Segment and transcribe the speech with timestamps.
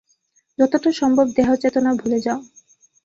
[0.59, 2.39] যতটা সম্ভব, দেহচেতনা ভুলে যাও।